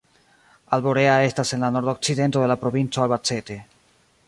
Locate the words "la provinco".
2.53-3.05